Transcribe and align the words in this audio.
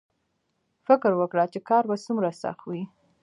فکر 0.87 1.11
وکړه 1.17 1.45
چې 1.53 1.59
کار 1.69 1.83
به 1.89 1.95
څومره 2.05 2.29
سخت 2.41 2.63
وي 2.69 2.83